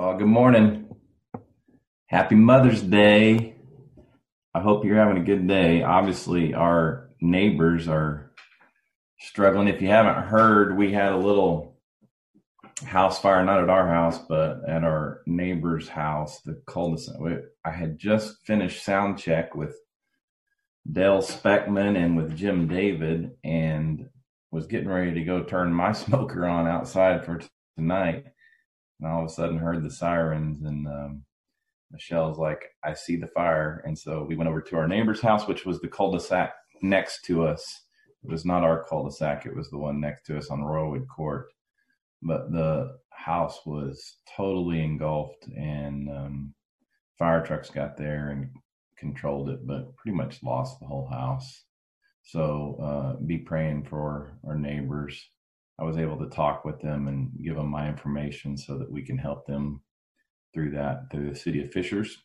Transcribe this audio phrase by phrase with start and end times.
[0.00, 0.96] Well, good morning.
[2.06, 3.56] Happy Mother's Day.
[4.54, 5.82] I hope you're having a good day.
[5.82, 8.32] Obviously, our neighbors are
[9.18, 9.68] struggling.
[9.68, 11.76] If you haven't heard, we had a little
[12.82, 17.16] house fire, not at our house, but at our neighbor's house, the cul-de-sac.
[17.66, 19.76] I had just finished sound check with
[20.90, 24.08] Dale Speckman and with Jim David and
[24.50, 27.42] was getting ready to go turn my smoker on outside for
[27.76, 28.24] tonight
[29.00, 31.22] and all of a sudden heard the sirens and um,
[31.90, 33.82] Michelle's like, I see the fire.
[33.84, 37.44] And so we went over to our neighbor's house, which was the cul-de-sac next to
[37.46, 37.64] us.
[38.22, 39.46] It was not our cul-de-sac.
[39.46, 41.46] It was the one next to us on Royalwood Court.
[42.22, 46.54] But the house was totally engulfed and um,
[47.18, 48.50] fire trucks got there and
[48.98, 51.64] controlled it, but pretty much lost the whole house.
[52.22, 55.20] So uh, be praying for our neighbors
[55.80, 59.02] I was able to talk with them and give them my information so that we
[59.02, 59.80] can help them
[60.52, 62.18] through that through the city of Fishers,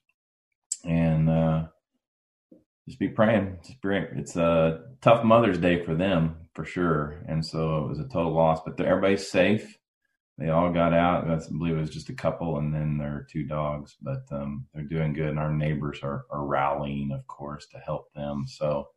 [0.84, 1.64] and uh,
[2.88, 3.58] just be praying.
[3.84, 8.34] It's a tough Mother's Day for them for sure, and so it was a total
[8.34, 8.60] loss.
[8.66, 9.78] But everybody's safe.
[10.38, 11.30] They all got out.
[11.30, 13.96] I believe it was just a couple, and then their two dogs.
[14.02, 18.12] But um, they're doing good, and our neighbors are, are rallying, of course, to help
[18.14, 18.44] them.
[18.48, 18.90] So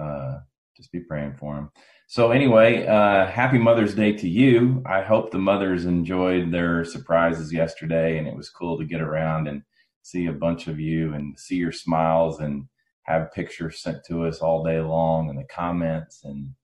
[0.00, 0.38] uh,
[0.76, 1.70] just be praying for them.
[2.10, 4.82] So anyway, uh, happy Mother's Day to you.
[4.86, 9.46] I hope the mothers enjoyed their surprises yesterday, and it was cool to get around
[9.46, 9.62] and
[10.00, 12.64] see a bunch of you and see your smiles and
[13.02, 16.54] have pictures sent to us all day long and the comments and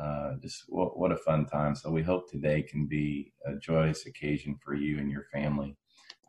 [0.00, 1.74] uh, just what, what a fun time.
[1.74, 5.76] So we hope today can be a joyous occasion for you and your family.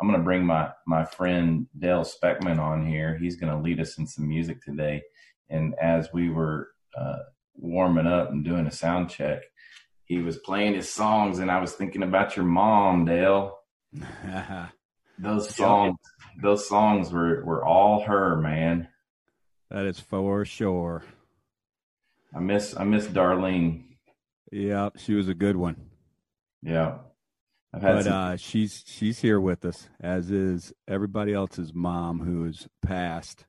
[0.02, 3.18] I'm going to bring my my friend Dale Speckman on here.
[3.18, 5.02] He's going to lead us in some music today.
[5.50, 7.20] And as we were uh,
[7.58, 9.44] warming up and doing a sound check,
[10.06, 13.58] he was playing his songs, and I was thinking about your mom, Dale.
[15.20, 15.97] those songs,
[16.42, 18.88] those songs were were all her, man.
[19.70, 21.03] That is for sure.
[22.36, 23.84] I miss I miss Darlene.
[24.51, 25.78] Yeah, she was a good one.
[26.62, 27.00] Yeah.
[27.74, 28.13] I've had but some...
[28.13, 33.46] uh, she's she's here with us, as is everybody else's mom who is passed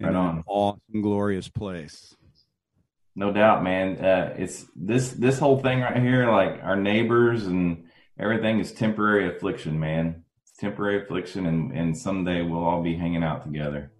[0.00, 2.16] in right an awesome, glorious place.
[3.18, 3.96] No doubt, man.
[3.96, 7.86] Uh, it's this this whole thing right here, like our neighbors and
[8.18, 10.22] everything is temporary affliction, man.
[10.42, 13.90] It's temporary affliction, and and someday we'll all be hanging out together.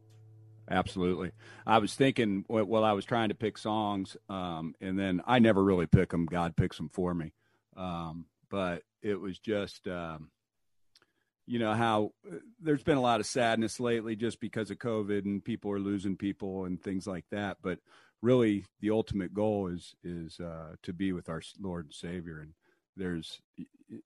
[0.71, 1.31] Absolutely.
[1.67, 5.65] I was thinking while I was trying to pick songs, um, and then I never
[5.65, 6.27] really pick them.
[6.27, 7.33] God picks them for me.
[7.77, 10.31] Um, but it was just, um,
[11.47, 15.25] you know, how uh, there's been a lot of sadness lately just because of COVID
[15.25, 17.59] and people are losing people and things like that.
[17.63, 17.79] But
[18.23, 22.41] really the ultimate goal is is uh, to be with our Lord and Savior.
[22.41, 22.53] And
[22.97, 23.41] there's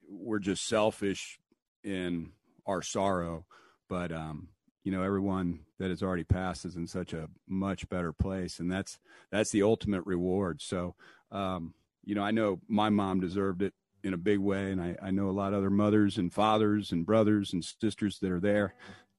[0.08, 1.38] we're just selfish
[1.82, 2.32] in
[2.66, 3.46] our sorrow,
[3.88, 4.48] but um,
[4.84, 8.70] you know everyone that has already passed is in such a much better place, and
[8.70, 8.98] that's
[9.30, 10.60] that's the ultimate reward.
[10.60, 10.94] So
[11.30, 14.96] um, you know I know my mom deserved it in a big way, and I,
[15.02, 18.40] I know a lot of other mothers and fathers and brothers and sisters that are
[18.40, 18.74] there.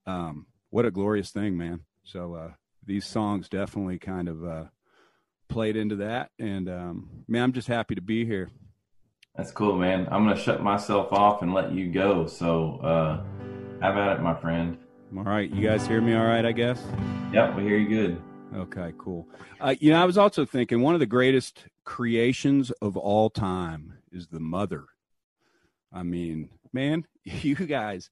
[0.06, 1.82] Um, what a glorious thing, man!
[2.04, 2.52] So uh,
[2.86, 4.64] these songs definitely kind of uh,
[5.52, 6.32] played into that.
[6.40, 8.50] And um, man, I'm just happy to be here.
[9.36, 10.08] That's cool, man.
[10.12, 12.28] I'm gonna shut myself off and let you go.
[12.28, 13.24] So uh,
[13.82, 14.78] have at it, my friend.
[15.16, 16.46] All right, you guys hear me all right?
[16.46, 16.82] I guess.
[17.34, 18.22] Yep, we hear you good.
[18.56, 19.28] Okay, cool.
[19.60, 23.94] Uh, you know, I was also thinking one of the greatest creations of all time
[24.12, 24.86] is the mother.
[25.94, 28.10] I mean, man, you guys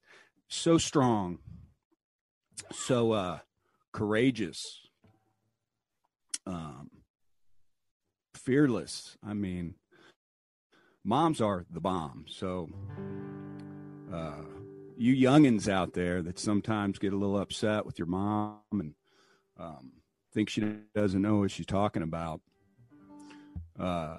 [0.48, 1.40] so strong,
[2.72, 3.40] so uh,
[3.92, 4.80] courageous.
[6.48, 6.90] Um,
[8.40, 9.18] fearless.
[9.26, 9.76] I mean,
[11.04, 12.26] moms are the bomb.
[12.28, 12.70] So,
[14.14, 14.44] uh,
[14.98, 18.94] you youngins out there that sometimes get a little upset with your mom and
[19.58, 19.92] um,
[20.34, 20.62] think she
[20.94, 22.42] doesn't know what she's talking about,
[23.80, 24.18] uh,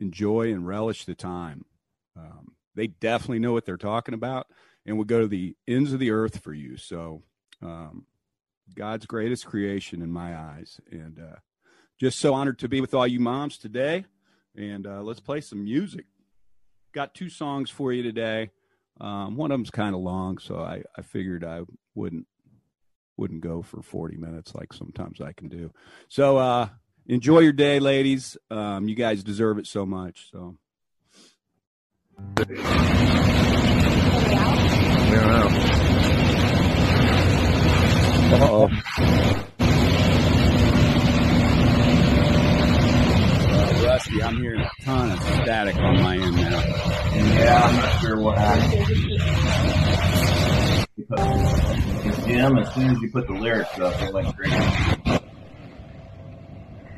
[0.00, 1.64] enjoy and relish the time.
[2.16, 4.46] Um, they definitely know what they're talking about
[4.84, 6.76] and would go to the ends of the earth for you.
[6.76, 7.22] So,
[7.62, 8.06] um,
[8.74, 10.80] God's greatest creation in my eyes.
[10.90, 11.36] And uh,
[11.98, 14.04] just so honored to be with all you moms today.
[14.56, 16.06] And uh, let's play some music.
[16.92, 18.50] Got two songs for you today.
[19.00, 21.62] Um, one of them's kind of long, so I, I figured I
[21.94, 22.26] wouldn't
[23.16, 25.72] wouldn't go for 40 minutes like sometimes I can do.
[26.08, 26.68] So uh,
[27.06, 28.36] enjoy your day, ladies.
[28.48, 30.30] Um, you guys deserve it so much.
[30.30, 30.56] So.
[38.40, 39.48] oh
[44.08, 46.62] Rusty, I'm hearing a ton of static on my end now.
[47.14, 48.86] Yeah, I'm not sure what happened.
[52.26, 54.56] Jim, as soon as you put the lyrics up, it went crazy.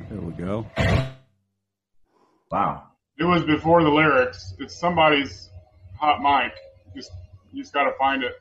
[0.09, 0.67] There we go.
[2.51, 2.85] Wow.
[3.19, 4.55] It was before the lyrics.
[4.59, 5.51] It's somebody's
[5.99, 6.53] hot mic.
[6.95, 7.11] Just
[7.53, 8.33] you just got to find it.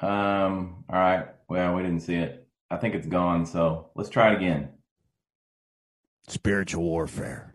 [0.00, 0.84] Um.
[0.88, 1.26] All right.
[1.48, 2.46] Well, we didn't see it.
[2.70, 3.46] I think it's gone.
[3.46, 4.70] So let's try it again.
[6.28, 7.54] Spiritual warfare.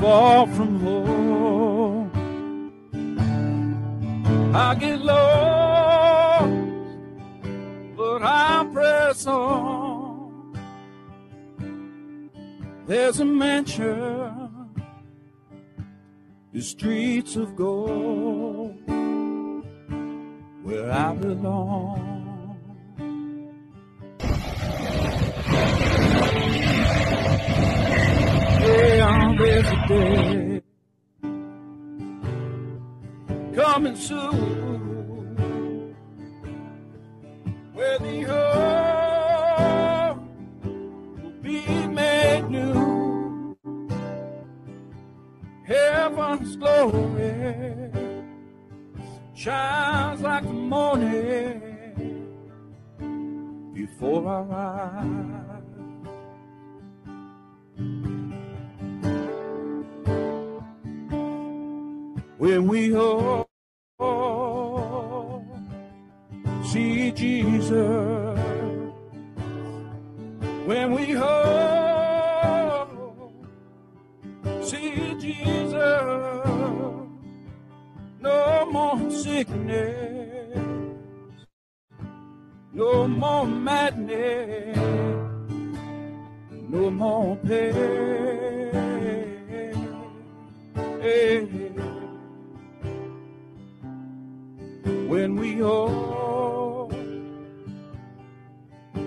[0.00, 2.10] Far from home,
[4.54, 6.50] I get lost,
[7.96, 10.58] but I press on.
[12.86, 14.50] There's a mansion,
[16.54, 18.49] the streets of gold,
[20.62, 22.06] where I belong.
[28.62, 30.62] Yeah, there's a day
[33.54, 35.94] coming soon
[37.72, 40.18] where the earth
[41.22, 43.56] will be made new.
[45.64, 47.89] Heaven's glory
[49.40, 51.62] shines like the morning
[53.72, 55.46] before I rise.
[62.36, 63.48] when we all
[66.70, 68.38] see Jesus,
[70.66, 71.49] when we all
[78.70, 80.58] more sickness,
[82.72, 84.76] no more madness,
[86.68, 87.70] no more pain.
[95.08, 96.92] When we all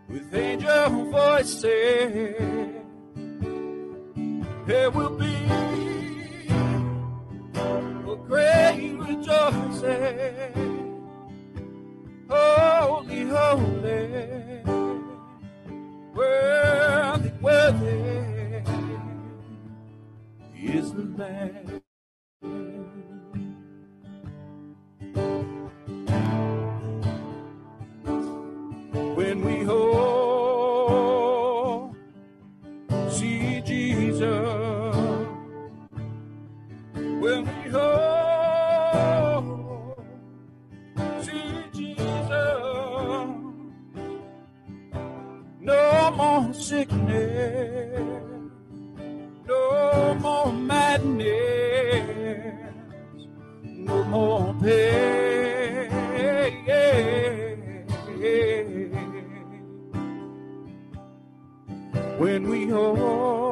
[0.10, 2.61] With angel voices.
[62.22, 63.51] When we all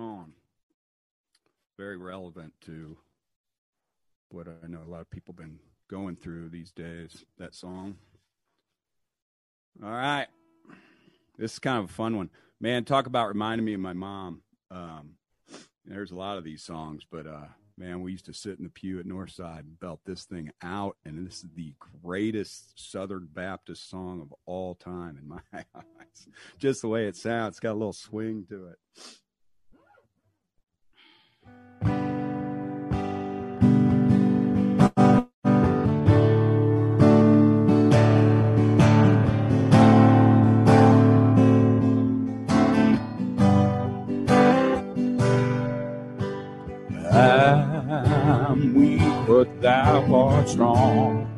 [0.00, 0.32] on.
[1.78, 2.96] Very relevant to
[4.30, 7.24] what I know a lot of people been going through these days.
[7.38, 7.96] That song.
[9.82, 10.26] All right.
[11.38, 12.30] This is kind of a fun one.
[12.60, 14.42] Man, talk about reminding me of my mom.
[14.70, 15.14] Um,
[15.84, 17.46] there's a lot of these songs, but uh,
[17.78, 20.96] man, we used to sit in the pew at Northside and belt this thing out,
[21.04, 26.28] and this is the greatest Southern Baptist song of all time in my eyes.
[26.58, 28.78] Just the way it sounds, it's got a little swing to it.
[50.48, 51.37] Strong.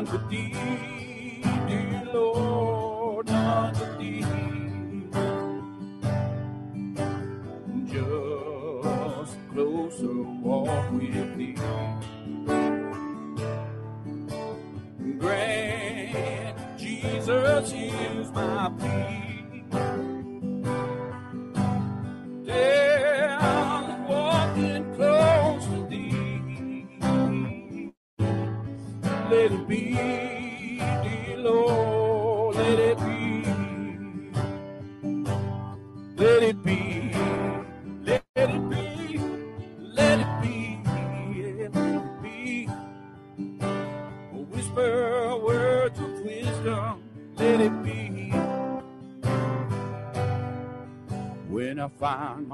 [0.00, 4.24] None but thee, dear Lord, none but thee.
[7.84, 11.54] Just closer walk with thee.
[15.18, 19.19] Grant Jesus is my plea.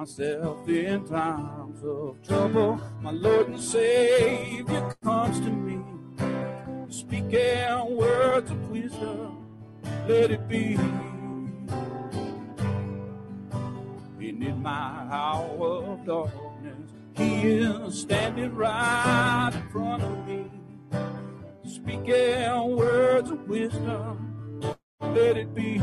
[0.07, 5.83] Myself in times of trouble, my Lord and Savior comes to me,
[6.89, 9.49] speaking words of wisdom,
[10.07, 10.75] let it be.
[14.21, 20.49] And in my hour of darkness, He is standing right in front of me,
[21.69, 24.63] speaking words of wisdom,
[25.01, 25.83] let it be.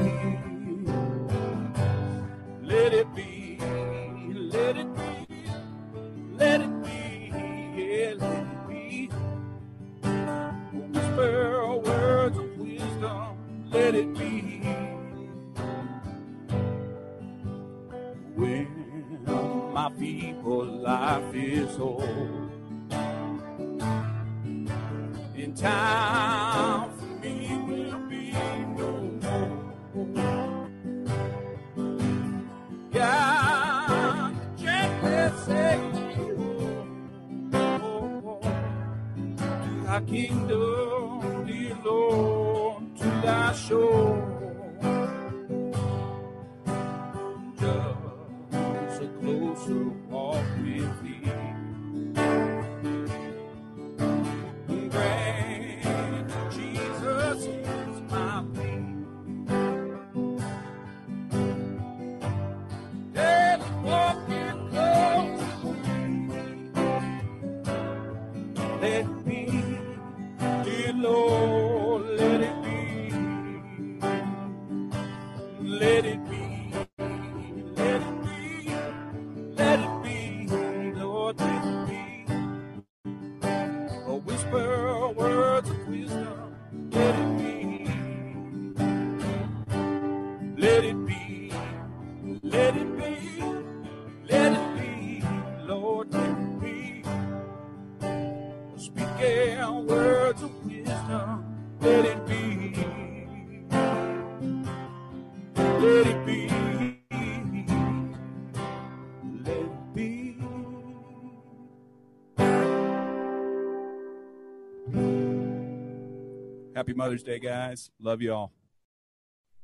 [116.84, 117.92] Happy Mother's Day, guys.
[117.98, 118.52] Love you all.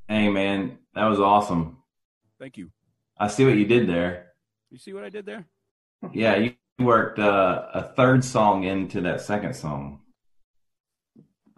[0.07, 1.79] Hey, man, that was awesome.
[2.39, 2.71] Thank you.
[3.17, 4.27] I see what you did there.
[4.71, 5.45] You see what I did there?
[6.13, 9.99] Yeah, you worked uh, a third song into that second song.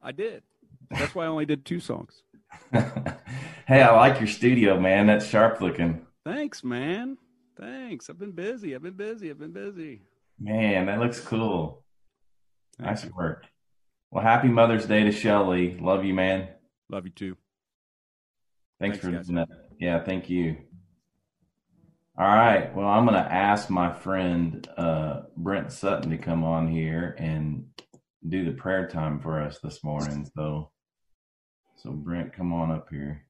[0.02, 0.42] I did.
[0.90, 2.24] That's why I only did two songs.
[2.74, 5.06] hey, I like your studio, man.
[5.06, 6.08] That's sharp looking.
[6.26, 7.20] Thanks, man.
[7.56, 8.10] Thanks.
[8.10, 8.74] I've been busy.
[8.74, 9.30] I've been busy.
[9.30, 10.02] I've been busy.
[10.40, 11.84] Man, that looks cool.
[12.80, 13.12] nice you.
[13.16, 13.46] work.
[14.12, 15.78] Well, happy Mother's Day to Shelly.
[15.80, 16.50] Love you, man.
[16.90, 17.38] Love you too.
[18.78, 19.48] Thanks, Thanks for that.
[19.80, 20.58] Yeah, thank you.
[22.18, 22.76] All right.
[22.76, 27.68] Well, I'm going to ask my friend uh, Brent Sutton to come on here and
[28.28, 30.30] do the prayer time for us this morning.
[30.36, 30.72] So,
[31.78, 33.26] so Brent, come on up here.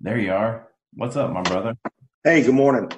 [0.00, 0.68] There you are.
[0.94, 1.74] What's up, my brother?
[2.22, 2.92] Hey, good morning.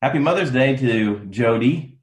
[0.00, 1.98] Happy Mother's Day to Jody.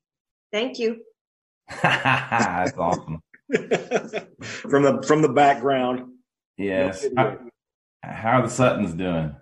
[0.52, 1.02] Thank you.
[1.82, 3.20] That's awesome.
[4.42, 6.12] from the from the background.
[6.58, 7.06] Yes.
[7.16, 7.38] How,
[8.04, 9.36] how are the Suttons doing?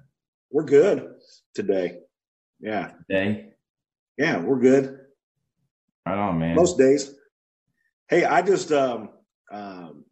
[0.52, 1.16] We're good
[1.56, 2.00] today.
[2.60, 2.92] Yeah.
[3.10, 3.50] Today?
[4.18, 5.00] Yeah, we're good.
[6.06, 6.56] Right on, man.
[6.56, 7.12] Most days.
[8.08, 9.10] Hey, I just um
[9.52, 10.06] um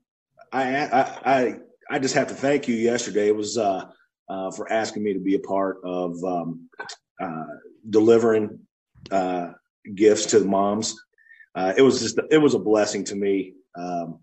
[0.51, 1.55] I I I
[1.91, 3.27] I just have to thank you yesterday.
[3.27, 3.85] It was uh
[4.27, 6.67] uh for asking me to be a part of um
[7.21, 7.45] uh
[7.87, 8.59] delivering
[9.11, 9.51] uh
[9.93, 10.99] gifts to the moms.
[11.53, 13.53] Uh it was just it was a blessing to me.
[13.75, 14.19] Um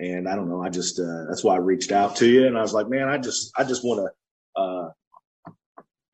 [0.00, 2.56] and I don't know, I just uh that's why I reached out to you and
[2.56, 4.88] I was like, man, I just I just want to uh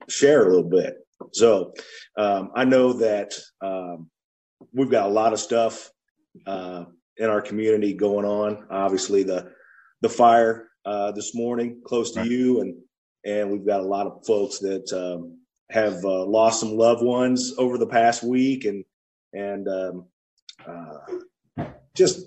[0.08, 0.98] share a little bit.
[1.32, 1.72] So
[2.16, 4.10] um, I know that um,
[4.72, 5.90] we've got a lot of stuff
[6.46, 6.84] uh,
[7.16, 8.66] in our community going on.
[8.70, 9.52] Obviously, the
[10.02, 12.30] the fire uh, this morning close to right.
[12.30, 12.76] you, and
[13.24, 15.38] and we've got a lot of folks that um,
[15.70, 18.84] have uh, lost some loved ones over the past week, and
[19.32, 20.06] and um,
[20.66, 21.64] uh,
[21.94, 22.26] just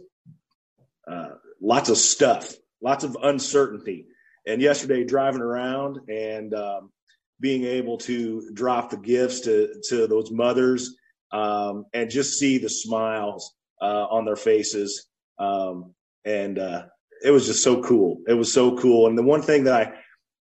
[1.10, 1.30] uh,
[1.62, 4.08] lots of stuff, lots of uncertainty.
[4.46, 6.92] And yesterday, driving around and um,
[7.40, 10.96] being able to drop the gifts to to those mothers
[11.32, 15.94] um, and just see the smiles uh, on their faces, um,
[16.26, 16.86] and uh,
[17.24, 18.22] it was just so cool.
[18.28, 19.08] It was so cool.
[19.08, 19.94] And the one thing that I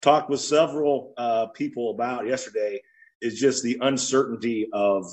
[0.00, 2.82] talked with several uh, people about yesterday
[3.20, 5.06] is just the uncertainty of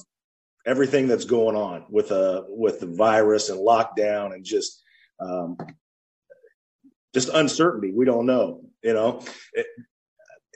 [0.66, 4.82] everything that's going on with uh, with the virus and lockdown and just
[5.20, 5.58] um,
[7.14, 7.92] just uncertainty.
[7.96, 9.24] We don't know, you know.
[9.54, 9.68] It,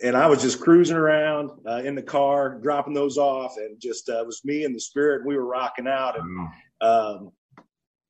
[0.04, 4.10] and I was just cruising around uh, in the car, dropping those off, and just
[4.10, 5.22] uh, it was me and the spirit.
[5.22, 6.50] And we were rocking out, and
[6.82, 7.32] um,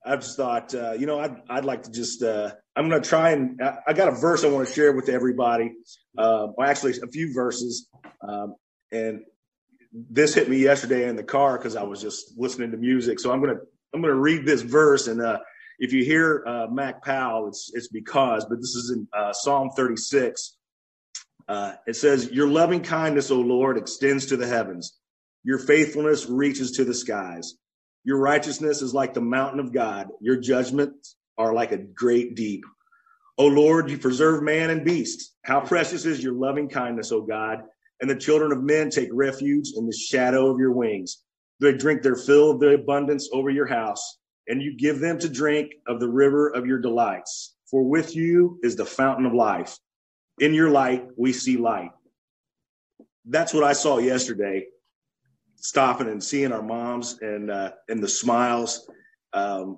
[0.05, 3.07] I just thought, uh, you know, I'd I'd like to just uh, I'm going to
[3.07, 5.71] try and I, I, got a verse I want to share with everybody.
[6.17, 7.89] Uh, well, actually, a few verses,
[8.27, 8.55] um,
[8.91, 9.21] and
[9.93, 13.19] this hit me yesterday in the car because I was just listening to music.
[13.19, 13.59] So I'm gonna
[13.93, 15.39] I'm gonna read this verse, and uh,
[15.79, 19.69] if you hear uh, Mac Powell, it's it's because, but this is in uh, Psalm
[19.75, 20.57] 36
[21.47, 24.97] uh, it says, Your loving kindness, O Lord, extends to the heavens.
[25.43, 27.55] Your faithfulness reaches to the skies.
[28.05, 30.07] Your righteousness is like the mountain of God.
[30.21, 32.63] Your judgments are like a great deep.
[33.37, 35.33] O Lord, you preserve man and beast.
[35.43, 37.63] How precious is your loving kindness, O God.
[37.99, 41.23] And the children of men take refuge in the shadow of your wings.
[41.59, 45.29] They drink their fill of the abundance over your house, and you give them to
[45.29, 47.55] drink of the river of your delights.
[47.69, 49.77] For with you is the fountain of life
[50.39, 51.91] in your light, we see light.
[53.25, 54.65] That's what I saw yesterday,
[55.55, 58.89] stopping and seeing our moms and uh, and the smiles,
[59.33, 59.77] um,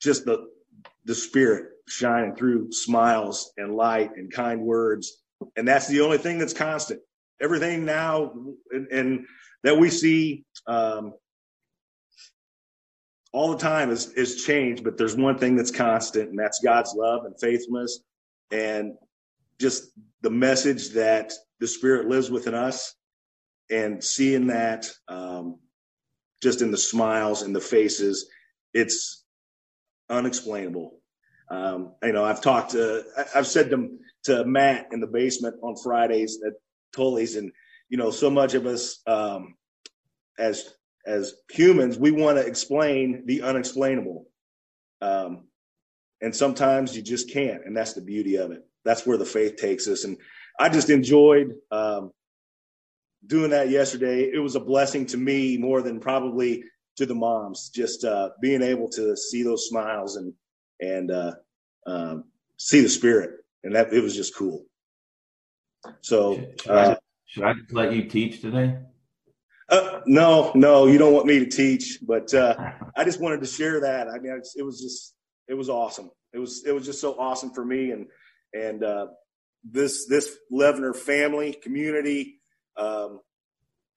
[0.00, 0.46] just the
[1.04, 5.22] the spirit shining through smiles and light and kind words,
[5.56, 7.00] and that's the only thing that's constant.
[7.40, 8.32] Everything now
[8.70, 9.26] and, and
[9.64, 11.14] that we see um,
[13.32, 16.94] all the time is is change, but there's one thing that's constant, and that's God's
[16.94, 18.00] love and faithfulness.
[18.50, 18.94] And
[19.58, 19.90] just
[20.20, 22.94] the message that the Spirit lives within us
[23.70, 25.58] and seeing that um,
[26.42, 28.28] just in the smiles and the faces,
[28.74, 29.24] it's
[30.10, 30.98] unexplainable.
[31.50, 33.88] Um, you know, I've talked to, I've said to,
[34.24, 36.54] to Matt in the basement on Fridays at
[36.94, 37.52] Tully's, and
[37.88, 39.54] you know, so much of us um,
[40.38, 40.68] as
[41.06, 44.26] as humans, we want to explain the unexplainable,
[45.00, 45.44] um,
[46.20, 49.56] and sometimes you just can't, and that's the beauty of it that's where the faith
[49.56, 50.04] takes us.
[50.04, 50.16] And
[50.58, 52.12] I just enjoyed um,
[53.26, 54.30] doing that yesterday.
[54.32, 56.64] It was a blessing to me more than probably
[56.96, 60.32] to the moms, just uh, being able to see those smiles and
[60.80, 61.32] and uh,
[61.86, 62.24] um,
[62.56, 63.30] see the spirit,
[63.62, 64.64] and that it was just cool.
[66.00, 68.78] So, should, I, uh, should I let you teach today?
[69.72, 72.54] Uh, no, no, you don't want me to teach, but uh,
[72.94, 74.06] I just wanted to share that.
[74.06, 75.14] I mean, it was just,
[75.48, 76.10] it was awesome.
[76.34, 78.06] It was, it was just so awesome for me, and
[78.52, 79.06] and uh,
[79.64, 82.40] this this Levener family community.
[82.76, 83.20] Um,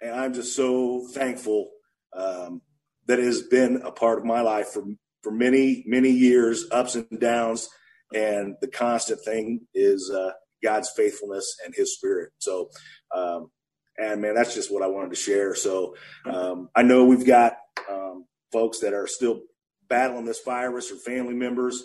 [0.01, 1.71] and I'm just so thankful
[2.15, 2.61] um,
[3.07, 4.85] that has been a part of my life for
[5.23, 7.67] for many many years, ups and downs,
[8.13, 10.31] and the constant thing is uh,
[10.63, 12.31] God's faithfulness and His Spirit.
[12.39, 12.69] So,
[13.13, 13.51] um,
[13.97, 15.55] and man, that's just what I wanted to share.
[15.55, 17.57] So, um, I know we've got
[17.89, 19.41] um, folks that are still
[19.87, 21.83] battling this virus or family members,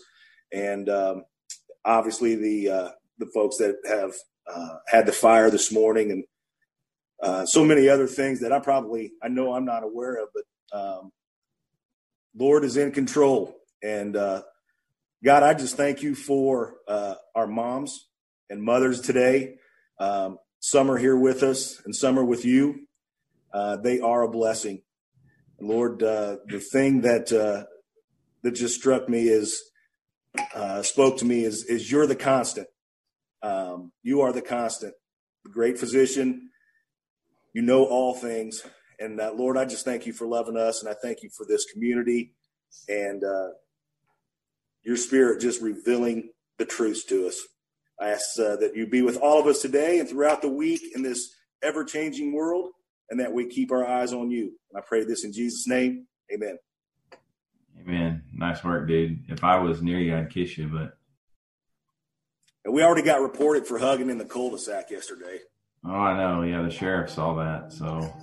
[0.53, 1.25] and um,
[1.85, 4.14] obviously the uh, the folks that have
[4.53, 6.25] uh, had the fire this morning, and
[7.23, 10.79] uh, so many other things that I probably I know I'm not aware of, but
[10.79, 11.12] um,
[12.37, 14.42] Lord is in control, and uh,
[15.23, 18.09] God, I just thank you for uh, our moms
[18.49, 19.57] and mothers today.
[19.99, 22.87] Um, some are here with us, and some are with you.
[23.53, 24.83] Uh, they are a blessing.
[25.59, 27.64] Lord, uh, the thing that uh,
[28.42, 29.62] that just struck me is
[30.55, 32.68] uh, spoke to me is is you're the constant.
[33.42, 34.94] Um, you are the constant,
[35.44, 36.51] the great physician.
[37.55, 38.62] You know all things,
[38.99, 41.44] and uh, Lord, I just thank you for loving us, and I thank you for
[41.46, 42.35] this community,
[42.88, 43.49] and uh,
[44.85, 47.40] your Spirit just revealing the truths to us.
[48.00, 50.80] I ask uh, that you be with all of us today and throughout the week
[50.94, 52.70] in this ever changing world
[53.10, 54.52] and that we keep our eyes on you.
[54.72, 56.06] And I pray this in Jesus' name.
[56.32, 56.58] Amen.
[57.80, 58.22] Amen.
[58.32, 59.24] Nice work, dude.
[59.28, 60.96] If I was near you, I'd kiss you, but.
[62.64, 65.38] And we already got reported for hugging in the cul-de-sac yesterday.
[65.84, 66.42] Oh, I know.
[66.42, 67.72] Yeah, the sheriff saw that.
[67.72, 68.14] So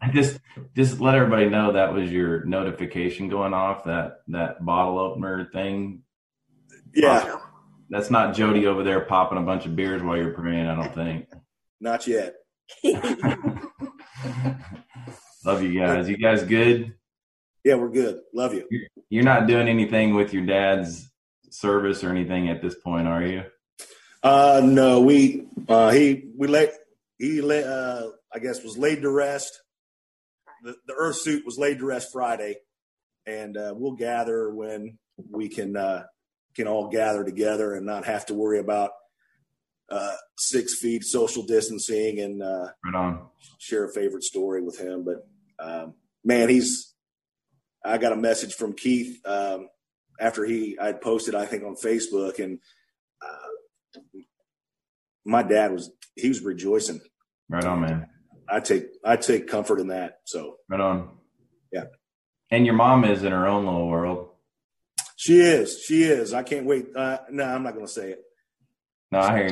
[0.00, 0.38] I just
[0.74, 6.02] just let everybody know that was your notification going off that that bottle opener thing.
[6.94, 7.38] Yeah.
[7.88, 10.94] That's not Jody over there popping a bunch of beers while you're praying, I don't
[10.94, 11.28] think.
[11.80, 12.34] Not yet.
[15.44, 16.08] Love you guys.
[16.08, 16.94] You guys good?
[17.62, 18.20] Yeah, we're good.
[18.34, 18.68] Love you.
[19.08, 21.08] You're not doing anything with your dad's
[21.50, 23.44] service or anything at this point, are you?
[24.22, 26.72] Uh, no, we uh, he we let
[27.18, 29.60] he let uh, I guess was laid to rest.
[30.62, 32.56] The, the earth suit was laid to rest Friday,
[33.26, 34.98] and uh, we'll gather when
[35.30, 36.04] we can uh,
[36.56, 38.90] can all gather together and not have to worry about
[39.90, 43.26] uh, six feet social distancing and uh, right on.
[43.58, 45.04] share a favorite story with him.
[45.04, 45.26] But
[45.58, 46.94] um, man, he's.
[47.84, 49.68] I got a message from Keith um,
[50.18, 52.58] after he I posted I think on Facebook and
[53.22, 54.20] uh,
[55.24, 57.00] my dad was he was rejoicing.
[57.48, 58.08] Right on, man.
[58.48, 60.18] I take I take comfort in that.
[60.24, 61.10] So right on.
[61.72, 61.84] Yeah.
[62.50, 64.30] And your mom is in her own little world.
[65.16, 65.82] She is.
[65.82, 66.34] She is.
[66.34, 66.94] I can't wait.
[66.94, 68.22] Uh, no, I'm not going to say it.
[69.10, 69.48] No, I hear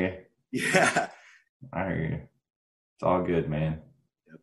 [0.52, 0.60] you.
[0.72, 1.08] Yeah.
[1.72, 2.20] I hear you.
[2.96, 3.80] It's all good, man.
[4.28, 4.40] Yep.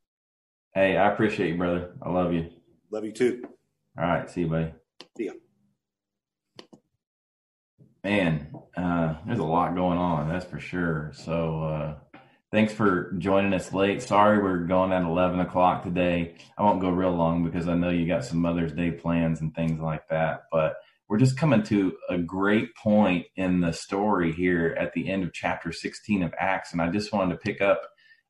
[0.73, 1.91] Hey, I appreciate you, brother.
[2.01, 2.49] I love you.
[2.91, 3.43] Love you too.
[3.97, 4.29] All right.
[4.29, 4.73] See you, buddy.
[5.15, 5.33] See ya.
[8.03, 11.11] Man, uh, there's a lot going on, that's for sure.
[11.13, 12.19] So, uh,
[12.51, 14.01] thanks for joining us late.
[14.01, 16.33] Sorry we're going at 11 o'clock today.
[16.57, 19.53] I won't go real long because I know you got some Mother's Day plans and
[19.53, 20.45] things like that.
[20.51, 20.77] But
[21.11, 25.33] we're just coming to a great point in the story here at the end of
[25.33, 26.71] chapter 16 of Acts.
[26.71, 27.81] And I just wanted to pick up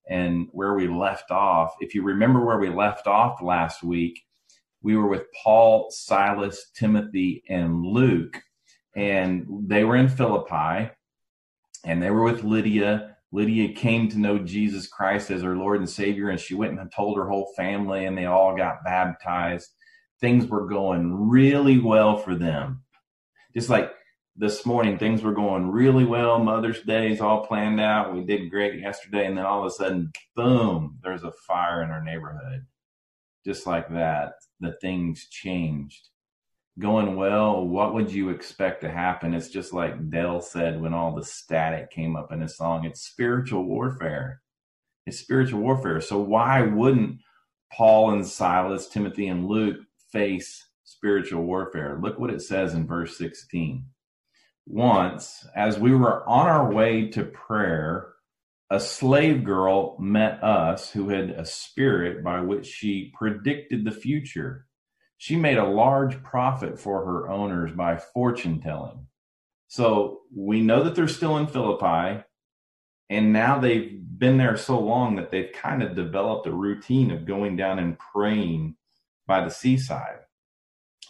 [0.10, 1.76] and where we left off.
[1.80, 4.24] If you remember where we left off last week,
[4.82, 8.42] we were with Paul, Silas, Timothy, and Luke.
[8.96, 10.90] And they were in Philippi
[11.86, 13.16] and they were with Lydia.
[13.32, 16.92] Lydia came to know Jesus Christ as her Lord and Savior, and she went and
[16.92, 19.70] told her whole family, and they all got baptized
[20.22, 22.84] things were going really well for them.
[23.54, 23.92] Just like
[24.36, 26.40] this morning, things were going really well.
[26.40, 28.14] Mother's Day is all planned out.
[28.14, 29.26] We did great yesterday.
[29.26, 32.66] And then all of a sudden, boom, there's a fire in our neighborhood.
[33.46, 36.10] Just like that, the things changed.
[36.80, 39.34] Going well, what would you expect to happen?
[39.34, 42.86] It's just like Dell said when all the static came up in his song.
[42.86, 44.42] It's spiritual warfare.
[45.06, 46.00] It's spiritual warfare.
[46.00, 47.20] So why wouldn't
[47.74, 49.78] Paul and Silas, Timothy and Luke
[50.12, 51.98] face spiritual warfare.
[52.02, 53.86] Look what it says in verse 16.
[54.68, 58.14] Once, as we were on our way to prayer,
[58.70, 64.66] a slave girl met us who had a spirit by which she predicted the future.
[65.18, 69.08] She made a large profit for her owners by fortune telling.
[69.68, 72.24] So we know that they're still in Philippi,
[73.10, 77.26] and now they've been there so long that they've kind of developed a routine of
[77.26, 78.76] going down and praying
[79.32, 80.20] by the seaside.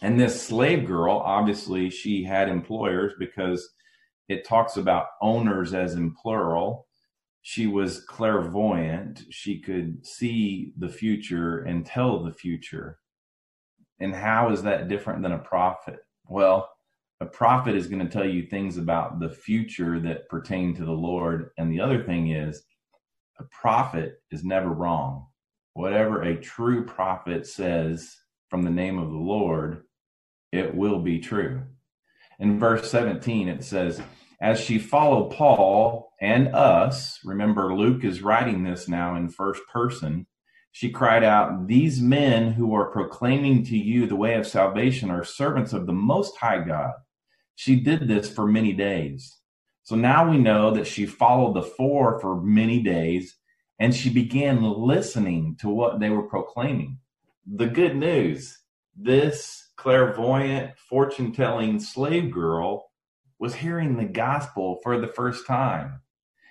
[0.00, 3.68] And this slave girl, obviously, she had employers because
[4.28, 6.86] it talks about owners as in plural.
[7.40, 9.24] She was clairvoyant.
[9.30, 13.00] She could see the future and tell the future.
[13.98, 15.98] And how is that different than a prophet?
[16.28, 16.70] Well,
[17.20, 20.92] a prophet is going to tell you things about the future that pertain to the
[20.92, 21.50] Lord.
[21.58, 22.62] And the other thing is,
[23.40, 25.26] a prophet is never wrong
[25.74, 28.16] whatever a true prophet says
[28.50, 29.84] from the name of the Lord,
[30.50, 31.62] it will be true.
[32.38, 34.02] In verse 17, it says,
[34.40, 40.26] As she followed Paul and us, remember Luke is writing this now in first person,
[40.72, 45.24] She cried out, These men who are proclaiming to you the way of salvation are
[45.24, 46.92] servants of the Most High God.
[47.54, 49.38] She did this for many days.
[49.84, 53.36] So now we know that she followed the four for many days
[53.78, 56.98] and she began listening to what they were proclaiming.
[57.46, 58.58] The good news
[58.96, 62.90] this clairvoyant, fortune telling slave girl
[63.38, 66.00] was hearing the gospel for the first time.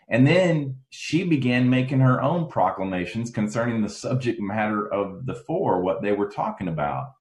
[0.10, 5.81] And then she began making her own proclamations concerning the subject matter of the four,
[5.81, 7.13] what they were talking about.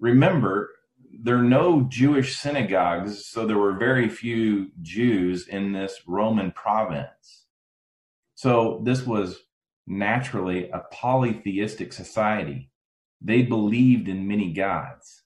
[0.00, 0.70] Remember,
[1.22, 7.44] there are no Jewish synagogues, so there were very few Jews in this Roman province.
[8.40, 9.38] So this was
[9.86, 12.70] naturally a polytheistic society.
[13.20, 15.24] They believed in many gods.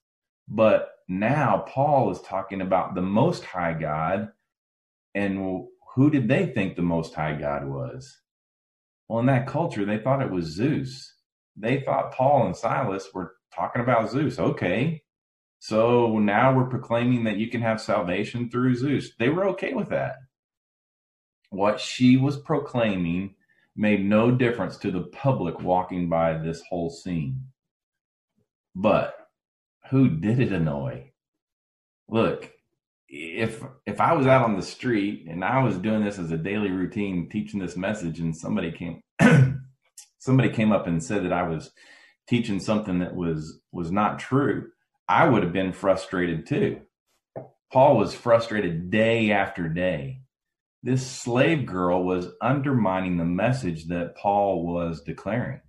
[0.49, 4.31] But now Paul is talking about the Most High God
[5.13, 8.13] and who did they think the Most High God was?
[9.07, 11.13] Well, in that culture, they thought it was Zeus.
[11.55, 14.39] They thought Paul and Silas were talking about Zeus.
[14.39, 15.01] Okay.
[15.59, 19.11] So now we're proclaiming that you can have salvation through Zeus.
[19.17, 20.17] They were okay with that.
[21.49, 23.35] What she was proclaiming
[23.75, 27.47] made no difference to the public walking by this whole scene.
[28.73, 29.15] But
[29.89, 31.11] who did it annoy?
[32.07, 32.51] Look,
[33.07, 36.37] if if I was out on the street and I was doing this as a
[36.37, 39.01] daily routine, teaching this message, and somebody came
[40.17, 41.71] somebody came up and said that I was
[42.27, 44.69] teaching something that was was not true,
[45.07, 46.81] I would have been frustrated too.
[47.71, 50.21] Paul was frustrated day after day.
[50.85, 55.61] This slave girl was undermining the message that Paul was declaring.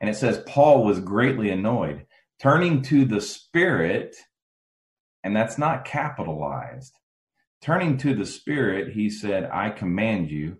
[0.00, 2.06] And it says Paul was greatly annoyed.
[2.40, 4.16] Turning to the Spirit,
[5.22, 6.94] and that's not capitalized.
[7.60, 10.56] Turning to the Spirit, he said, I command you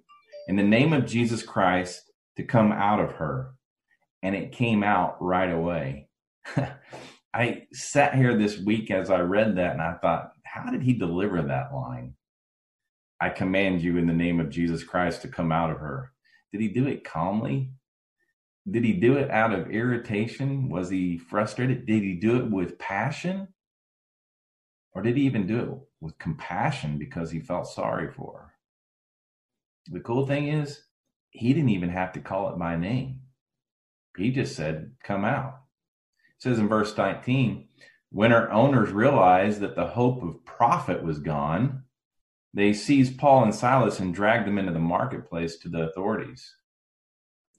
[0.47, 2.03] in the name of Jesus Christ
[2.37, 3.55] to come out of her.
[4.23, 6.11] And it came out right away.
[7.33, 10.93] I sat here this week as I read that and I thought, how did he
[10.93, 12.16] deliver that line?
[13.21, 16.13] I command you in the name of Jesus Christ to come out of her.
[16.53, 17.71] Did he do it calmly?
[18.71, 20.69] Did he do it out of irritation?
[20.69, 21.87] Was he frustrated?
[21.87, 23.49] Did he do it with passion?
[24.93, 25.69] Or did he even do it
[26.01, 28.53] with compassion because he felt sorry for her?
[29.93, 30.83] The cool thing is,
[31.31, 33.21] he didn't even have to call it by name.
[34.17, 35.61] He just said, Come out.
[36.37, 37.69] It says in verse 19,
[38.11, 41.85] when her owners realized that the hope of profit was gone,
[42.57, 46.57] they seized Paul and Silas and dragged them into the marketplace to the authorities.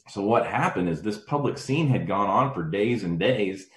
[0.10, 3.68] So, what happened is this public scene had gone on for days and days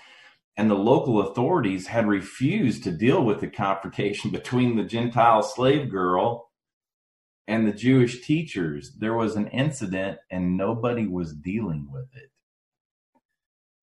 [0.56, 5.90] and the local authorities had refused to deal with the confrontation between the Gentile slave
[5.90, 6.50] girl
[7.46, 8.92] and the Jewish teachers.
[8.98, 12.30] There was an incident and nobody was dealing with it.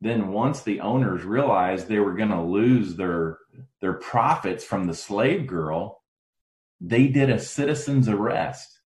[0.01, 3.37] Then once the owners realized they were going to lose their
[3.79, 6.01] their profits from the slave girl,
[6.79, 8.79] they did a citizen's arrest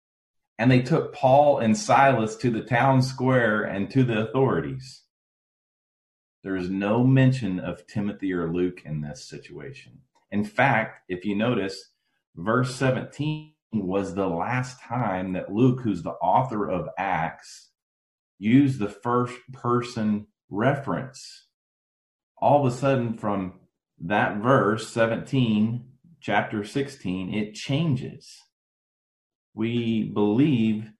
[0.58, 5.04] and they took Paul and Silas to the town square and to the authorities.
[6.44, 10.00] There is no mention of Timothy or Luke in this situation.
[10.32, 11.92] In fact, if you notice,
[12.36, 17.70] verse 17 was the last time that Luke, who's the author of Acts,
[18.38, 21.48] used the first person reference.
[22.38, 23.60] All of a sudden, from
[24.00, 25.89] that verse 17,
[26.22, 28.38] chapter 16, it changes.
[29.54, 30.92] We believe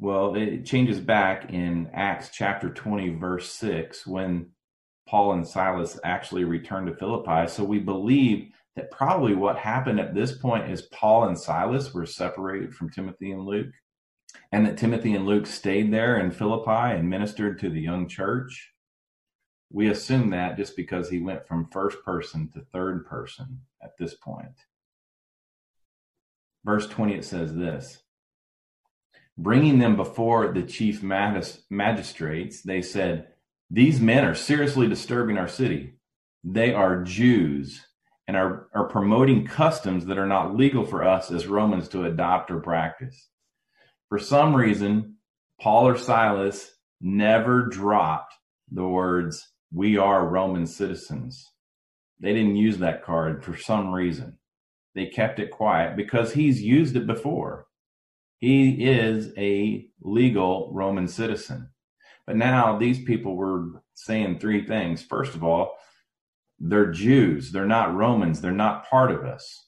[0.00, 4.50] well, it changes back in Acts chapter 20, verse 6, when
[5.08, 7.48] Paul and Silas actually returned to Philippi.
[7.48, 12.06] So we believe that probably what happened at this point is Paul and Silas were
[12.06, 13.72] separated from Timothy and Luke,
[14.50, 18.73] and that Timothy and Luke stayed there in Philippi and ministered to the young church.
[19.74, 24.14] We assume that just because he went from first person to third person at this
[24.14, 24.54] point.
[26.64, 27.98] Verse 20, it says this
[29.36, 33.32] Bringing them before the chief magistrates, they said,
[33.68, 35.94] these men are seriously disturbing our city.
[36.44, 37.84] They are Jews
[38.28, 42.52] and are, are promoting customs that are not legal for us as Romans to adopt
[42.52, 43.28] or practice.
[44.08, 45.16] For some reason,
[45.60, 48.34] Paul or Silas never dropped
[48.70, 51.50] the words, We are Roman citizens.
[52.20, 54.38] They didn't use that card for some reason.
[54.94, 57.66] They kept it quiet because he's used it before.
[58.38, 61.70] He is a legal Roman citizen.
[62.24, 65.02] But now these people were saying three things.
[65.02, 65.72] First of all,
[66.60, 69.66] they're Jews, they're not Romans, they're not part of us.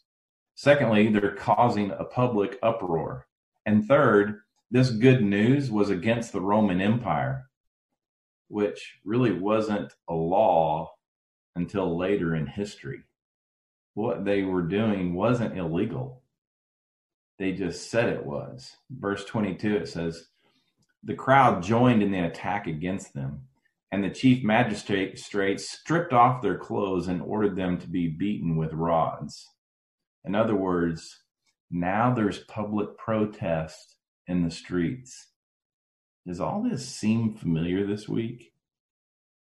[0.55, 3.27] Secondly, they're causing a public uproar.
[3.67, 4.39] And third,
[4.71, 7.47] this good news was against the Roman Empire.
[8.49, 10.93] Which really wasn't a law
[11.55, 13.03] until later in history.
[13.95, 16.23] What they were doing wasn't illegal.
[17.39, 18.77] They just said it was.
[18.91, 20.29] Verse 22, it says,
[21.03, 23.43] The crowd joined in the attack against them,
[23.91, 28.73] and the chief magistrates stripped off their clothes and ordered them to be beaten with
[28.73, 29.47] rods.
[30.25, 31.23] In other words,
[31.71, 35.29] now there's public protest in the streets.
[36.27, 38.53] Does all this seem familiar this week?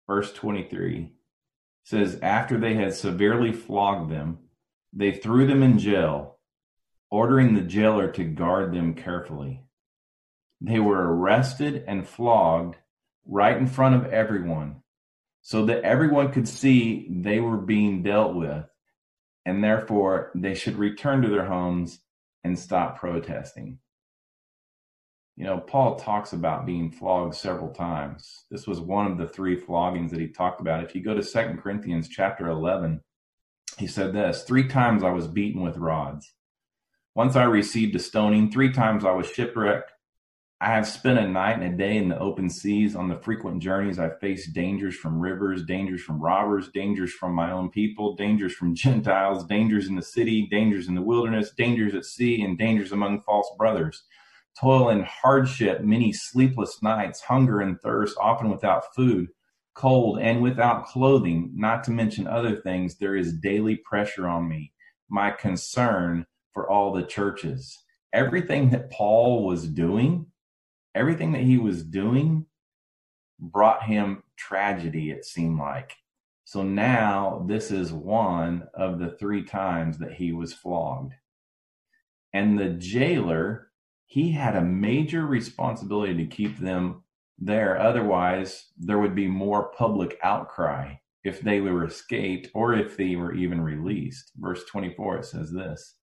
[0.08, 1.12] Verse 23
[1.84, 4.40] says, After they had severely flogged them,
[4.94, 6.38] they threw them in jail,
[7.10, 9.66] ordering the jailer to guard them carefully.
[10.62, 12.78] They were arrested and flogged
[13.26, 14.82] right in front of everyone,
[15.42, 18.66] so that everyone could see they were being dealt with,
[19.46, 22.00] and therefore they should return to their homes
[22.46, 23.80] and stop protesting.
[25.38, 28.46] You know, Paul talks about being flogged several times.
[28.52, 30.84] This was one of the three floggings that he talked about.
[30.84, 33.02] If you go to Second Corinthians chapter 11,
[33.78, 36.34] he said this Three times I was beaten with rods.
[37.16, 38.52] Once I received a stoning.
[38.52, 39.92] Three times I was shipwrecked.
[40.62, 42.96] I have spent a night and a day in the open seas.
[42.96, 47.52] On the frequent journeys, I faced dangers from rivers, dangers from robbers, dangers from my
[47.52, 52.06] own people, dangers from Gentiles, dangers in the city, dangers in the wilderness, dangers at
[52.06, 54.04] sea, and dangers among false brothers.
[54.60, 59.30] Toil and hardship, many sleepless nights, hunger and thirst, often without food,
[59.74, 62.98] cold and without clothing, not to mention other things.
[62.98, 64.74] There is daily pressure on me.
[65.10, 67.78] My concern for all the churches.
[68.14, 70.28] Everything that Paul was doing
[70.94, 72.46] everything that he was doing
[73.40, 75.96] brought him tragedy, it seemed like.
[76.44, 81.14] So now this is one of the three times that he was flogged.
[82.34, 83.71] And the jailer,
[84.12, 87.02] he had a major responsibility to keep them
[87.40, 87.80] there.
[87.80, 93.34] Otherwise, there would be more public outcry if they were escaped or if they were
[93.34, 94.34] even released.
[94.36, 95.96] Verse 24, it says this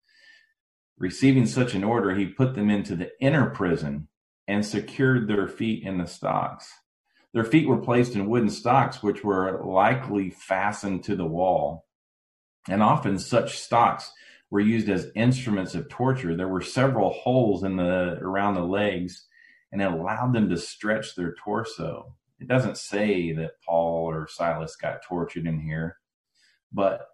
[0.97, 4.09] Receiving such an order, he put them into the inner prison
[4.47, 6.67] and secured their feet in the stocks.
[7.35, 11.85] Their feet were placed in wooden stocks, which were likely fastened to the wall.
[12.71, 14.11] And often such stocks
[14.51, 16.37] were used as instruments of torture.
[16.37, 19.27] There were several holes in the around the legs,
[19.73, 22.15] and it allowed them to stretch their torso.
[22.41, 25.99] It doesn't say that Paul or Silas got tortured in here,
[26.73, 27.09] but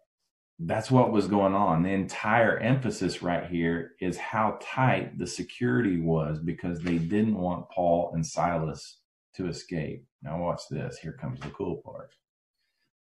[0.60, 1.82] that's what was going on.
[1.82, 7.68] The entire emphasis right here is how tight the security was because they didn't want
[7.70, 8.98] Paul and Silas
[9.34, 10.06] to escape.
[10.22, 10.98] Now, watch this.
[10.98, 12.14] Here comes the cool part.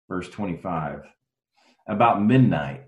[0.09, 1.03] Verse 25.
[1.87, 2.85] About midnight,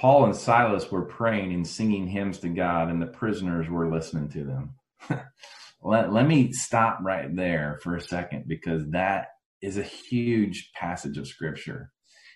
[0.00, 4.30] Paul and Silas were praying and singing hymns to God, and the prisoners were listening
[4.30, 4.74] to them.
[5.82, 9.26] let, let me stop right there for a second because that
[9.60, 11.92] is a huge passage of scripture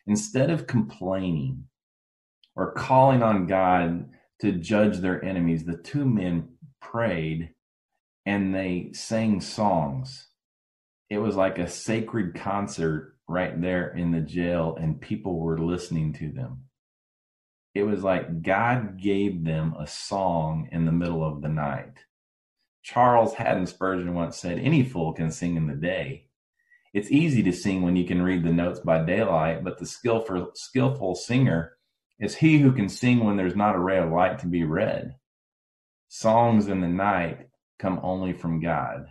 [0.07, 1.64] instead of complaining
[2.55, 4.11] or calling on God
[4.42, 6.50] to judge their enemies, the two men
[6.83, 7.48] prayed
[8.27, 10.29] and they sang songs.
[11.09, 16.12] It was like a sacred concert right there in the jail, and people were listening
[16.14, 16.64] to them.
[17.75, 22.05] It was like God gave them a song in the middle of the night.
[22.83, 26.27] Charles Haddon Spurgeon once said, Any fool can sing in the day,
[26.95, 30.53] it's easy to sing when you can read the notes by daylight, but the skillful,
[30.55, 31.73] skillful singer
[32.21, 35.17] is he who can sing when there's not a ray of light to be read.
[36.09, 37.49] Songs in the night
[37.81, 39.07] come only from God.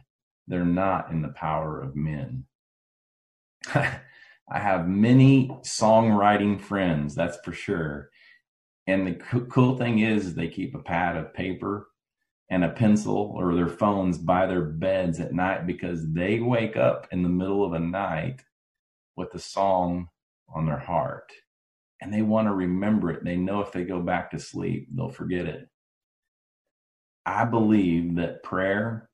[0.48, 2.46] They're not in the power of men.
[3.76, 8.10] I have many songwriting friends, that's for sure.
[8.88, 11.88] And the cool thing is, they keep a pad of paper
[12.50, 17.08] and a pencil or their phones by their beds at night because they wake up
[17.12, 18.42] in the middle of the night
[19.16, 20.10] with a song
[20.54, 21.32] on their heart
[22.04, 23.24] and they want to remember it.
[23.24, 25.70] They know if they go back to sleep, they'll forget it.
[27.26, 29.10] I believe that prayer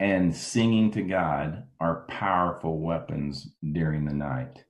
[0.00, 4.64] and singing to God are powerful weapons during the night.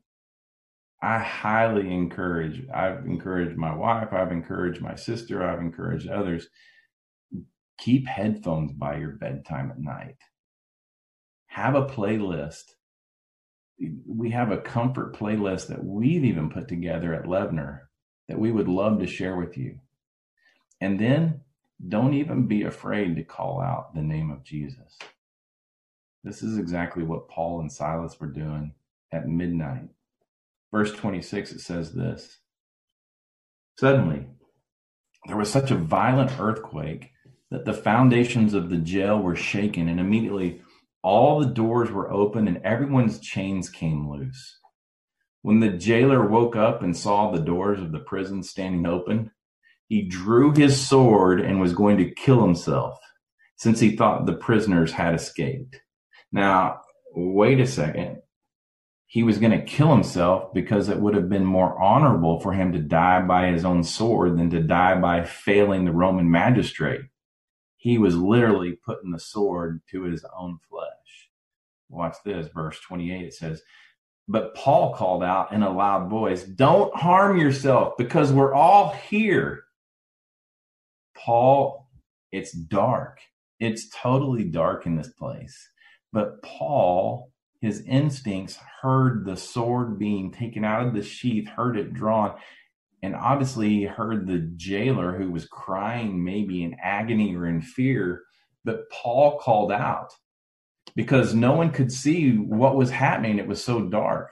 [1.00, 6.48] I highly encourage, I've encouraged my wife, I've encouraged my sister, I've encouraged others
[7.78, 10.16] keep headphones by your bedtime at night.
[11.46, 12.64] Have a playlist.
[14.06, 17.82] We have a comfort playlist that we've even put together at Leavener
[18.28, 19.78] that we would love to share with you.
[20.80, 21.40] And then
[21.88, 24.98] don't even be afraid to call out the name of Jesus.
[26.24, 28.74] This is exactly what Paul and Silas were doing
[29.12, 29.88] at midnight.
[30.72, 32.38] Verse 26, it says this
[33.78, 34.26] Suddenly,
[35.26, 37.10] there was such a violent earthquake
[37.50, 40.60] that the foundations of the jail were shaken, and immediately
[41.02, 44.58] all the doors were open and everyone's chains came loose.
[45.42, 49.30] When the jailer woke up and saw the doors of the prison standing open,
[49.88, 52.98] he drew his sword and was going to kill himself
[53.56, 55.80] since he thought the prisoners had escaped.
[56.30, 56.80] Now,
[57.14, 58.18] wait a second.
[59.10, 62.72] He was going to kill himself because it would have been more honorable for him
[62.72, 67.00] to die by his own sword than to die by failing the Roman magistrate.
[67.78, 71.30] He was literally putting the sword to his own flesh.
[71.88, 73.24] Watch this, verse 28.
[73.24, 73.62] It says,
[74.28, 79.64] But Paul called out in a loud voice, Don't harm yourself because we're all here.
[81.16, 81.88] Paul,
[82.30, 83.20] it's dark.
[83.58, 85.56] It's totally dark in this place.
[86.12, 91.92] But Paul, his instincts heard the sword being taken out of the sheath, heard it
[91.92, 92.34] drawn,
[93.02, 98.22] and obviously he heard the jailer who was crying, maybe in agony or in fear.
[98.64, 100.12] But Paul called out
[100.96, 103.38] because no one could see what was happening.
[103.38, 104.30] It was so dark.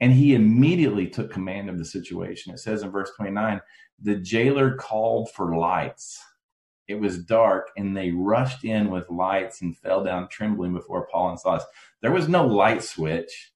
[0.00, 2.52] And he immediately took command of the situation.
[2.52, 3.60] It says in verse 29
[4.02, 6.20] the jailer called for lights
[6.88, 11.30] it was dark, and they rushed in with lights and fell down trembling before Paul
[11.30, 11.64] and Silas.
[12.00, 13.52] There was no light switch.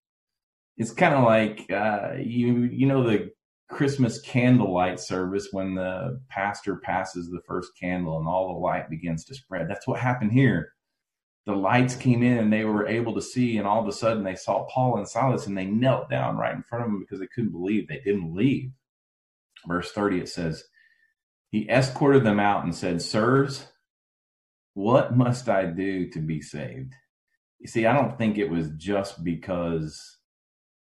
[0.76, 3.32] It's kind of like uh, you you know the
[3.68, 9.24] Christmas candlelight service when the pastor passes the first candle and all the light begins
[9.24, 9.68] to spread.
[9.68, 10.72] That's what happened here.
[11.46, 14.24] The lights came in and they were able to see, and all of a sudden
[14.24, 17.20] they saw Paul and Silas and they knelt down right in front of them because
[17.20, 18.70] they couldn't believe they didn't leave.
[19.66, 20.64] Verse 30 it says,
[21.50, 23.66] he escorted them out and said, Sirs,
[24.74, 26.94] what must I do to be saved?
[27.58, 30.18] You see, I don't think it was just because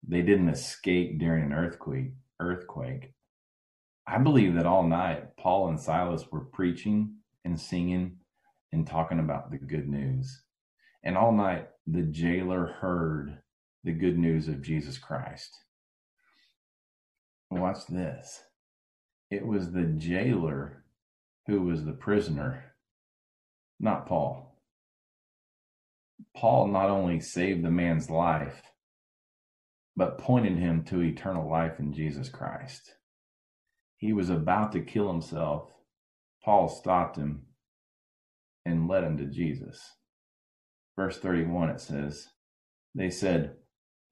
[0.06, 2.12] they didn't escape during an earthquake.
[2.38, 3.14] Earthquake.
[4.06, 8.16] I believe that all night Paul and Silas were preaching and singing
[8.72, 10.42] and talking about the good news.
[11.02, 13.38] And all night the jailer heard
[13.84, 15.56] the good news of Jesus Christ.
[17.50, 18.42] Watch this.
[19.30, 20.84] It was the jailer
[21.46, 22.64] who was the prisoner,
[23.78, 24.58] not Paul.
[26.36, 28.62] Paul not only saved the man's life,
[29.96, 32.94] but pointed him to eternal life in Jesus Christ.
[33.98, 35.70] He was about to kill himself.
[36.44, 37.42] Paul stopped him
[38.64, 39.80] and led him to Jesus.
[40.96, 42.28] Verse 31, it says,
[42.94, 43.56] They said,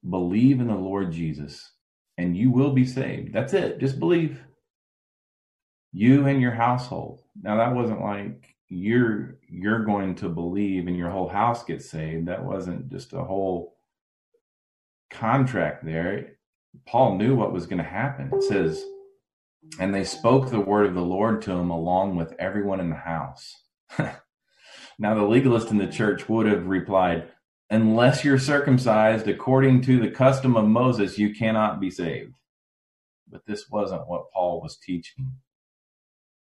[0.09, 1.73] Believe in the Lord Jesus,
[2.17, 3.33] and you will be saved.
[3.33, 3.81] That's it.
[3.81, 4.41] Just believe
[5.93, 7.23] you and your household.
[7.41, 12.29] Now that wasn't like you're you're going to believe and your whole house gets saved.
[12.29, 13.77] That wasn't just a whole
[15.11, 16.35] contract there.
[16.87, 18.31] Paul knew what was going to happen.
[18.33, 18.85] It says,
[19.81, 22.97] and they spoke the word of the Lord to him along with everyone in the
[22.97, 23.55] house.
[23.99, 27.29] now the legalist in the church would have replied,
[27.71, 32.35] unless you're circumcised according to the custom of Moses, you cannot be saved.
[33.31, 35.33] But this wasn't what Paul was teaching.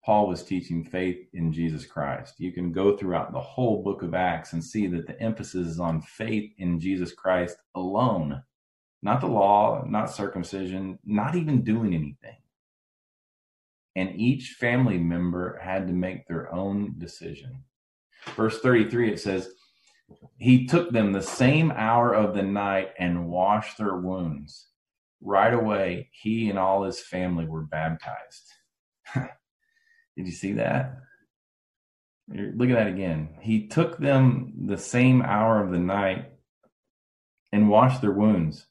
[0.09, 2.37] Paul was teaching faith in Jesus Christ.
[2.39, 5.79] You can go throughout the whole book of Acts and see that the emphasis is
[5.79, 8.43] on faith in Jesus Christ alone,
[9.03, 12.39] not the law, not circumcision, not even doing anything.
[13.97, 17.65] And each family member had to make their own decision.
[18.35, 19.51] Verse 33, it says,
[20.39, 24.69] He took them the same hour of the night and washed their wounds.
[25.21, 28.55] Right away, he and all his family were baptized.
[30.19, 30.97] Did you see that?
[32.29, 33.37] Look at that again.
[33.41, 36.33] He took them the same hour of the night
[37.53, 38.67] and washed their wounds.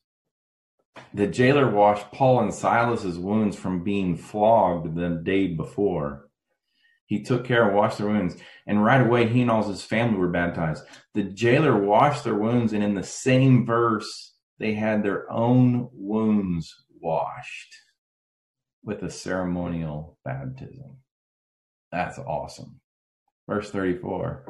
[1.13, 6.27] The jailer washed Paul and Silas's wounds from being flogged the day before.
[7.05, 8.35] He took care of washed their wounds,
[8.65, 10.83] and right away he and all his family were baptized.
[11.13, 16.75] The jailer washed their wounds, and in the same verse, they had their own wounds
[16.99, 17.73] washed
[18.83, 20.97] with a ceremonial baptism.
[21.91, 22.79] That's awesome.
[23.47, 24.43] Verse 34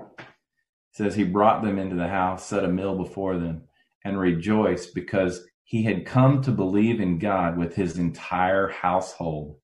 [0.91, 3.63] says, He brought them into the house, set a meal before them,
[4.03, 9.59] and rejoiced because he had come to believe in God with his entire household.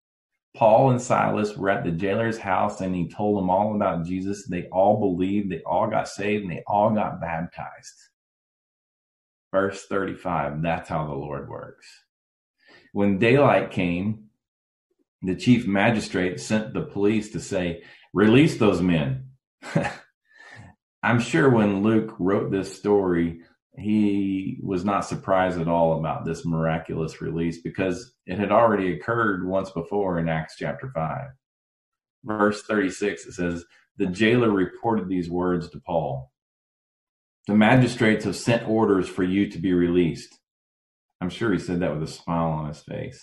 [0.56, 4.46] Paul and Silas were at the jailer's house and he told them all about Jesus.
[4.46, 7.96] They all believed, they all got saved, and they all got baptized.
[9.52, 11.88] Verse 35 that's how the Lord works.
[12.92, 14.26] When daylight came,
[15.24, 19.30] the chief magistrate sent the police to say, release those men.
[21.04, 23.42] I'm sure when Luke wrote this story,
[23.78, 29.48] he was not surprised at all about this miraculous release because it had already occurred
[29.48, 31.28] once before in Acts chapter 5.
[32.26, 33.66] Verse 36, it says,
[33.98, 36.32] The jailer reported these words to Paul.
[37.48, 40.38] The magistrates have sent orders for you to be released.
[41.20, 43.22] I'm sure he said that with a smile on his face.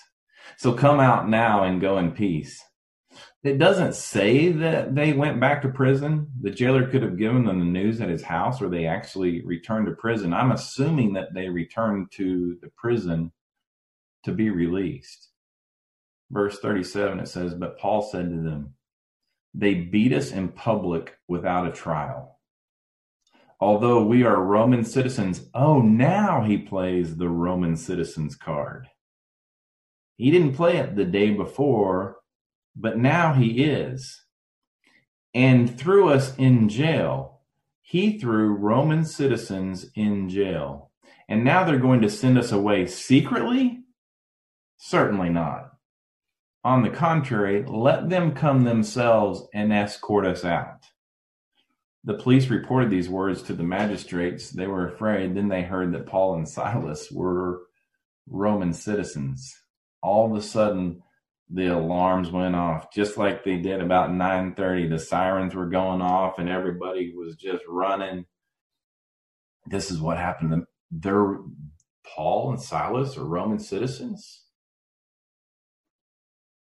[0.57, 2.63] So come out now and go in peace.
[3.43, 6.29] It doesn't say that they went back to prison.
[6.43, 9.87] The jailer could have given them the news at his house or they actually returned
[9.87, 10.35] to prison.
[10.35, 13.33] I'm assuming that they returned to the prison
[14.25, 15.29] to be released.
[16.31, 18.75] Verse 37, it says, But Paul said to them,
[19.55, 22.39] They beat us in public without a trial.
[23.59, 28.89] Although we are Roman citizens, oh, now he plays the Roman citizens card.
[30.21, 32.19] He didn't play it the day before,
[32.77, 34.23] but now he is.
[35.33, 37.41] And threw us in jail.
[37.81, 40.91] He threw Roman citizens in jail.
[41.27, 43.81] And now they're going to send us away secretly?
[44.77, 45.71] Certainly not.
[46.65, 50.85] On the contrary, let them come themselves and escort us out.
[52.05, 54.51] The police reported these words to the magistrates.
[54.51, 55.35] They were afraid.
[55.35, 57.63] Then they heard that Paul and Silas were
[58.29, 59.60] Roman citizens.
[60.03, 61.03] All of a sudden,
[61.49, 64.89] the alarms went off, just like they did about 9:30.
[64.89, 68.27] The sirens were going off, and everybody was just running.
[69.67, 70.65] This is what happened.
[70.91, 71.39] They're
[72.05, 74.45] Paul and Silas are Roman citizens.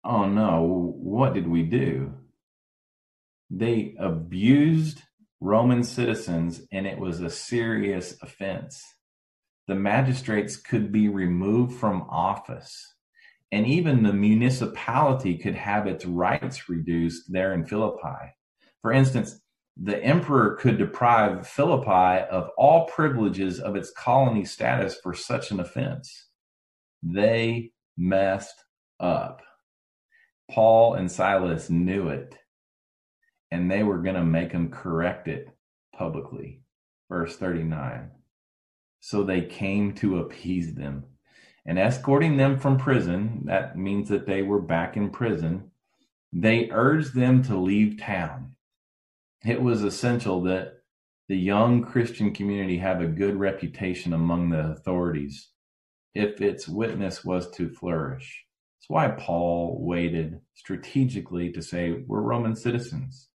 [0.03, 0.95] Oh no!
[0.97, 2.13] What did we do?
[3.49, 5.03] They abused
[5.41, 8.83] Roman citizens, and it was a serious offense.
[9.67, 12.95] The magistrates could be removed from office,
[13.51, 18.33] and even the municipality could have its rights reduced there in Philippi.
[18.81, 19.39] For instance,
[19.81, 25.59] the emperor could deprive Philippi of all privileges of its colony status for such an
[25.59, 26.27] offense.
[27.01, 28.63] They messed
[28.99, 29.41] up.
[30.51, 32.35] Paul and Silas knew it
[33.51, 35.49] and they were going to make them correct it
[35.95, 36.61] publicly.
[37.09, 38.11] Verse 39.
[38.99, 41.05] So they came to appease them.
[41.69, 45.69] And escorting them from prison, that means that they were back in prison,
[46.33, 48.55] they urged them to leave town.
[49.45, 50.79] It was essential that
[51.27, 55.51] the young Christian community have a good reputation among the authorities
[56.15, 58.45] if its witness was to flourish.
[58.79, 63.29] That's why Paul waited strategically to say, We're Roman citizens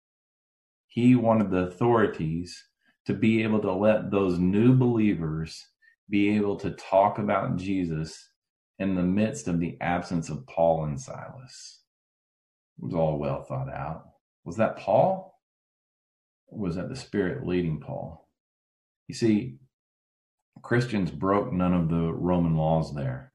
[0.94, 2.68] he wanted the authorities
[3.06, 5.66] to be able to let those new believers
[6.08, 8.30] be able to talk about Jesus
[8.78, 11.80] in the midst of the absence of Paul and Silas.
[12.78, 14.04] It was all well thought out.
[14.44, 15.38] Was that Paul?
[16.50, 18.28] Was that the Spirit leading Paul?
[19.08, 19.56] You see,
[20.62, 23.32] Christians broke none of the Roman laws there.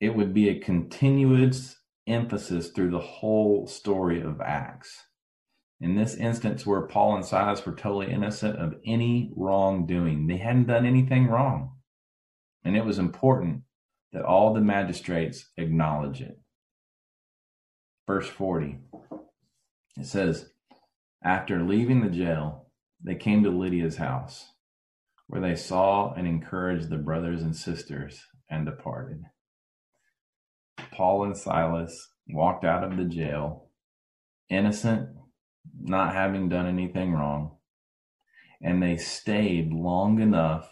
[0.00, 5.04] It would be a continuous emphasis through the whole story of Acts.
[5.80, 10.66] In this instance, where Paul and Silas were totally innocent of any wrongdoing, they hadn't
[10.66, 11.76] done anything wrong.
[12.64, 13.62] And it was important
[14.12, 16.40] that all the magistrates acknowledge it.
[18.06, 18.78] Verse 40,
[19.96, 20.50] it says,
[21.22, 22.70] After leaving the jail,
[23.02, 24.52] they came to Lydia's house,
[25.28, 29.22] where they saw and encouraged the brothers and sisters and departed.
[30.90, 33.68] Paul and Silas walked out of the jail,
[34.48, 35.10] innocent
[35.80, 37.56] not having done anything wrong.
[38.60, 40.68] And they stayed long enough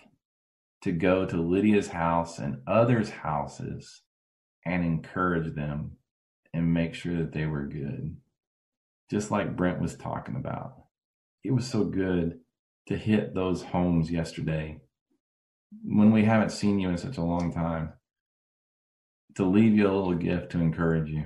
[0.82, 4.02] to go to Lydia's house and others' houses
[4.64, 5.92] and encourage them
[6.52, 8.16] and make sure that they were good.
[9.10, 10.74] Just like Brent was talking about.
[11.44, 12.40] It was so good
[12.88, 14.80] to hit those homes yesterday
[15.84, 17.92] when we haven't seen you in such a long time.
[19.36, 21.24] To leave you a little gift to encourage you.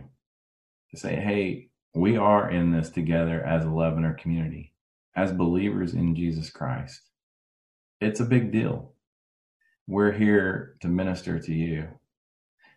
[0.90, 4.72] To say, hey, we are in this together as a Leavener community,
[5.16, 7.02] as believers in Jesus Christ.
[8.00, 8.92] It's a big deal.
[9.86, 11.88] We're here to minister to you.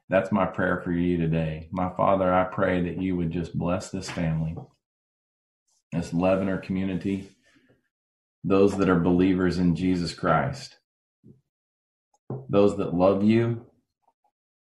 [0.10, 1.70] That's my prayer for you today.
[1.72, 4.56] My Father, I pray that you would just bless this family,
[5.92, 7.30] this Leavener community,
[8.44, 10.78] those that are believers in Jesus Christ,
[12.50, 13.66] those that love you.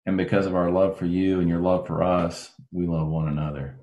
[0.05, 3.27] And because of our love for you and your love for us, we love one
[3.27, 3.77] another.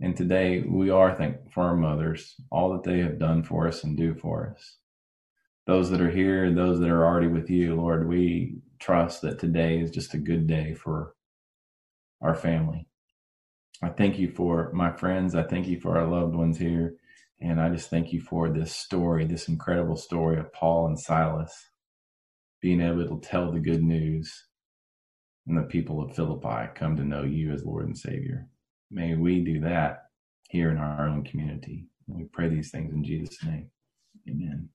[0.00, 3.82] And today we are thankful for our mothers, all that they have done for us
[3.82, 4.76] and do for us.
[5.66, 9.38] Those that are here and those that are already with you, Lord, we trust that
[9.38, 11.14] today is just a good day for
[12.20, 12.86] our family.
[13.82, 15.34] I thank you for my friends.
[15.34, 16.94] I thank you for our loved ones here.
[17.40, 21.68] And I just thank you for this story, this incredible story of Paul and Silas
[22.60, 24.46] being able to tell the good news
[25.46, 28.48] and the people of Philippi come to know you as Lord and Savior.
[28.90, 30.04] May we do that
[30.48, 31.86] here in our own community.
[32.06, 33.70] We pray these things in Jesus' name.
[34.28, 34.68] Amen.